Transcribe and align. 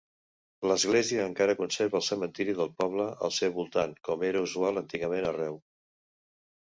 L'església 0.69 1.25
encara 1.31 1.55
conserva 1.59 1.99
el 1.99 2.05
cementiri 2.07 2.55
del 2.61 2.73
poble 2.79 3.07
al 3.27 3.35
seu 3.37 3.55
voltant, 3.61 3.95
com 4.09 4.25
era 4.33 4.43
usual 4.51 4.83
antigament 4.85 5.33
arreu. 5.35 5.61